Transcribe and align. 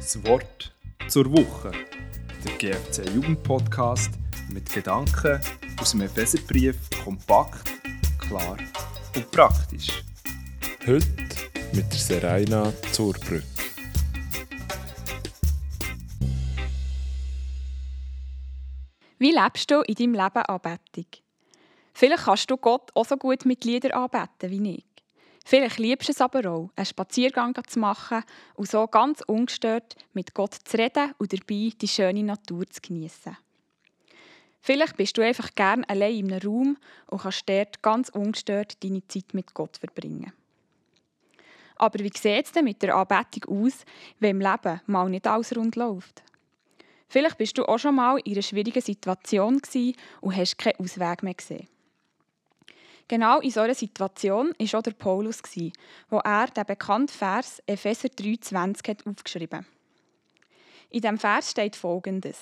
Das 0.00 0.24
Wort 0.24 0.72
zur 1.08 1.30
Woche. 1.30 1.72
Der 2.42 2.56
GFC 2.56 3.06
Jugendpodcast 3.14 4.10
mit 4.48 4.72
Gedanken 4.72 5.38
aus 5.78 5.90
dem 5.90 6.00
Epheserbrief 6.00 6.74
kompakt, 7.04 7.70
klar 8.18 8.56
und 9.14 9.30
praktisch. 9.30 10.02
Heute 10.86 11.06
mit 11.74 11.92
der 11.92 11.98
Serena 11.98 12.72
Zurbrück. 12.92 13.44
Wie 19.18 19.32
lebst 19.32 19.70
du 19.70 19.82
in 19.82 19.94
deinem 19.96 20.14
Leben 20.14 20.46
Anbetung? 20.46 21.06
Vielleicht 21.92 22.24
kannst 22.24 22.50
du 22.50 22.56
Gott 22.56 22.90
auch 22.94 23.04
so 23.04 23.18
gut 23.18 23.44
mit 23.44 23.66
Liedern 23.66 23.92
anbeten 23.92 24.50
wie 24.50 24.76
ich. 24.76 24.89
Vielleicht 25.44 25.78
liebst 25.78 26.08
du 26.08 26.12
es 26.12 26.20
aber 26.20 26.50
auch, 26.50 26.70
einen 26.76 26.86
Spaziergang 26.86 27.54
zu 27.66 27.78
machen 27.78 28.22
und 28.54 28.68
so 28.68 28.86
ganz 28.86 29.22
ungestört 29.26 29.96
mit 30.12 30.34
Gott 30.34 30.54
zu 30.54 30.76
reden 30.76 31.12
und 31.18 31.32
dabei 31.32 31.72
die 31.80 31.88
schöne 31.88 32.22
Natur 32.22 32.66
zu 32.66 32.80
genießen. 32.80 33.36
Vielleicht 34.62 34.96
bist 34.96 35.16
du 35.16 35.22
einfach 35.22 35.54
gern 35.54 35.84
allein 35.84 36.16
in 36.16 36.32
einem 36.32 36.46
Raum 36.46 36.76
und 37.06 37.22
kannst 37.22 37.48
dort 37.48 37.82
ganz 37.82 38.10
ungestört 38.10 38.82
deine 38.84 39.06
Zeit 39.08 39.32
mit 39.32 39.54
Gott 39.54 39.78
verbringen. 39.78 40.32
Aber 41.76 41.98
wie 42.00 42.12
sieht 42.14 42.44
es 42.44 42.52
denn 42.52 42.64
mit 42.66 42.82
der 42.82 42.94
Anbetung 42.94 43.64
aus, 43.64 43.84
wenn 44.18 44.36
im 44.36 44.40
Leben 44.40 44.80
mal 44.86 45.08
nicht 45.08 45.26
alles 45.26 45.56
rund 45.56 45.76
läuft? 45.76 46.22
Vielleicht 47.08 47.38
bist 47.38 47.56
du 47.56 47.64
auch 47.64 47.78
schon 47.78 47.94
mal 47.94 48.18
in 48.18 48.34
einer 48.34 48.42
schwierigen 48.42 48.82
Situation 48.82 49.62
und 50.20 50.36
hast 50.36 50.58
keinen 50.58 50.78
Ausweg 50.78 51.22
mehr 51.22 51.34
gesehen. 51.34 51.66
Genau 53.10 53.40
in 53.40 53.50
so 53.50 53.58
einer 53.58 53.74
Situation 53.74 54.54
war 54.56 54.78
auch 54.78 54.82
der 54.84 54.92
Paulus, 54.92 55.42
wo 56.10 56.18
er 56.18 56.46
den 56.46 56.64
bekannten 56.64 57.08
Vers 57.08 57.60
Epheser 57.66 58.06
3,20 58.06 59.04
aufgeschrieben 59.04 59.58
hat. 59.58 59.66
In 60.90 61.00
diesem 61.00 61.18
Vers 61.18 61.50
steht 61.50 61.74
folgendes: 61.74 62.38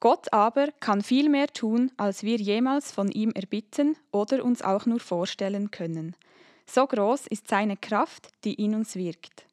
Gott 0.00 0.32
aber 0.32 0.68
kann 0.80 1.02
viel 1.02 1.28
mehr 1.28 1.48
tun, 1.48 1.92
als 1.98 2.22
wir 2.22 2.38
jemals 2.38 2.90
von 2.90 3.10
ihm 3.10 3.32
erbitten 3.32 3.98
oder 4.12 4.42
uns 4.42 4.62
auch 4.62 4.86
nur 4.86 4.98
vorstellen 4.98 5.70
können. 5.70 6.16
So 6.64 6.86
groß 6.86 7.26
ist 7.26 7.46
seine 7.46 7.76
Kraft, 7.76 8.30
die 8.44 8.54
in 8.54 8.74
uns 8.74 8.96
wirkt. 8.96 9.44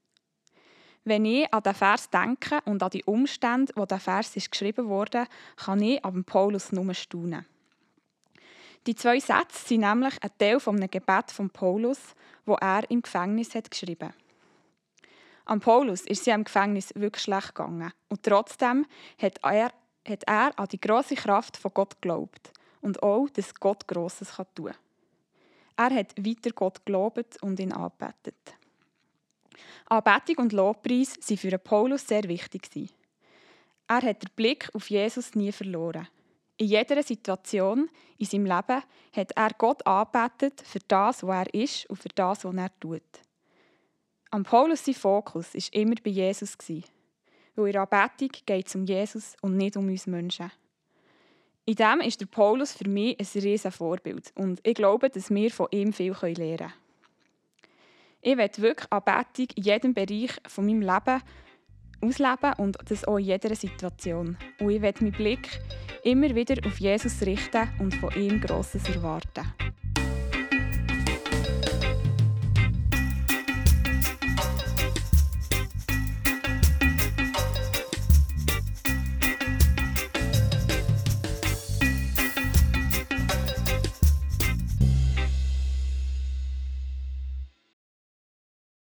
Wenn 1.03 1.26
ich 1.26 1.53
an 1.53 1.64
den 1.64 1.76
Vers 1.76 2.09
denke 2.09 2.59
und 2.64 2.81
an 2.81 2.92
die 2.92 3.03
Umstände, 3.03 3.74
wo 3.76 3.86
der 3.86 4.00
Vers 4.00 4.38
ist 4.38 4.52
geschrieben 4.52 4.88
wurde, 4.88 5.28
kann 5.58 5.81
ich 5.81 6.06
ab 6.06 6.16
Paulus 6.26 6.72
nur 6.72 6.94
staunen. 6.94 7.46
Die 8.88 8.96
zwei 8.96 9.20
Sätze 9.20 9.68
sind 9.68 9.82
nämlich 9.82 10.16
ein 10.24 10.32
Teil 10.38 10.62
von 10.62 10.78
einem 10.78 10.90
Gebet 10.90 11.32
von 11.32 11.50
Paulus, 11.50 12.00
wo 12.46 12.54
er 12.56 12.90
im 12.90 13.02
Gefängnis 13.02 13.54
hat 13.54 13.70
geschrieben. 13.70 14.14
An 15.44 15.60
Paulus 15.60 16.02
ist 16.02 16.24
sie 16.24 16.32
im 16.32 16.46
Gefängnis 16.46 16.94
wirklich 16.96 17.24
schlecht 17.24 17.54
gegangen 17.54 17.92
und 18.08 18.24
trotzdem 18.24 18.86
hat 19.22 19.40
er, 19.44 19.74
hat 20.08 20.24
er 20.26 20.58
an 20.58 20.70
die 20.72 20.80
große 20.80 21.16
Kraft 21.16 21.58
von 21.58 21.74
Gott 21.74 22.02
geglaubt 22.02 22.54
und 22.80 23.04
auch, 23.04 23.28
dass 23.30 23.54
Gott 23.56 23.86
kann 23.90 24.08
tun. 24.56 24.72
Er 25.76 25.94
hat 25.94 26.16
weiter 26.18 26.52
Gott 26.52 26.86
gelobt 26.86 27.44
und 27.44 27.60
ihn 27.60 27.74
angebetet. 27.74 28.36
Anbetung 29.88 30.38
und 30.38 30.54
Lobpreis 30.54 31.16
sind 31.20 31.42
für 31.42 31.58
Paulus 31.58 32.08
sehr 32.08 32.24
wichtig. 32.24 32.90
Er 33.90 34.02
hat 34.02 34.24
den 34.24 34.32
Blick 34.36 34.70
auf 34.74 34.90
Jesus 34.90 35.36
nie 35.36 35.52
verloren. 35.52 36.08
In 36.58 36.67
jeder 36.67 37.03
Situation 37.03 37.89
in 38.17 38.25
seinem 38.25 38.45
Leben 38.45 38.83
hat 39.16 39.31
er 39.36 39.50
Gott 39.58 39.86
angebetet 39.86 40.61
für 40.66 40.80
das, 40.88 41.22
was 41.22 41.47
er 41.47 41.53
ist 41.53 41.89
und 41.89 41.97
für 41.97 42.09
das, 42.09 42.44
was 42.44 42.55
er 42.55 42.80
tut. 42.80 43.03
Am 44.31 44.44
Paulus 44.44 44.84
sein 44.84 44.96
Fokus 44.96 45.53
war 45.53 45.81
immer 45.81 45.96
bei 46.03 46.09
Jesus. 46.09 46.57
Weil 47.56 47.69
in 47.69 47.78
Anbetung 47.78 48.29
geht 48.46 48.67
es 48.67 48.75
um 48.75 48.85
Jesus 48.85 49.35
und 49.41 49.56
nicht 49.56 49.78
um 49.78 49.88
uns 49.88 50.07
Menschen. 50.07 50.51
In 51.66 51.75
dem 51.75 52.01
ist 52.01 52.22
der 52.22 52.28
Paulus 52.28 52.72
für 52.72 52.88
mich 52.88 53.19
ein 53.19 53.25
riesiges 53.25 53.75
Vorbild 53.75 54.31
und 54.35 54.59
ich 54.63 54.75
glaube, 54.75 55.09
dass 55.09 55.29
wir 55.29 55.51
von 55.51 55.67
ihm 55.72 55.91
viel 55.91 56.16
lernen 56.22 56.57
können. 56.57 56.73
Ich 58.22 58.38
will 58.38 58.50
wirklich 58.57 58.91
Anbetung 58.91 59.47
in 59.56 59.63
jedem 59.63 59.94
Bereich 59.94 60.31
von 60.47 60.66
meinem 60.66 60.81
Leben 60.81 61.22
ausleben 62.02 62.53
und 62.58 62.78
das 62.90 63.06
auch 63.06 63.18
in 63.18 63.25
jeder 63.25 63.56
Situation. 63.56 64.38
Und 64.59 64.69
ich 64.69 64.81
will 64.81 64.94
meinen 65.02 65.12
Blick 65.12 65.47
immer 66.03 66.34
wieder 66.34 66.56
auf 66.66 66.80
Jesus 66.80 67.22
richten 67.22 67.69
und 67.80 67.96
von 67.96 68.13
ihm 68.16 68.40
Grosses 68.40 68.88
erwarten. 68.88 69.66